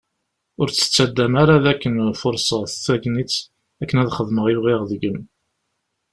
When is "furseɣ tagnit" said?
2.21-3.33